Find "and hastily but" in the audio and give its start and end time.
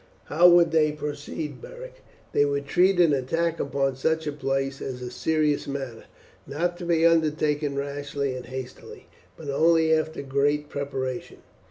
8.35-9.47